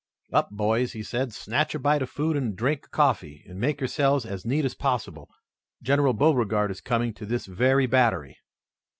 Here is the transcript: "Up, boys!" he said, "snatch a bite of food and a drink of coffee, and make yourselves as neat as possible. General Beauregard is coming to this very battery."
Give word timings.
"Up, 0.33 0.49
boys!" 0.49 0.93
he 0.93 1.03
said, 1.03 1.31
"snatch 1.31 1.75
a 1.75 1.79
bite 1.79 2.01
of 2.01 2.09
food 2.09 2.35
and 2.35 2.53
a 2.53 2.55
drink 2.55 2.85
of 2.85 2.91
coffee, 2.91 3.43
and 3.47 3.59
make 3.59 3.79
yourselves 3.79 4.25
as 4.25 4.43
neat 4.43 4.65
as 4.65 4.73
possible. 4.73 5.29
General 5.83 6.13
Beauregard 6.13 6.71
is 6.71 6.81
coming 6.81 7.13
to 7.13 7.25
this 7.27 7.45
very 7.45 7.85
battery." 7.85 8.39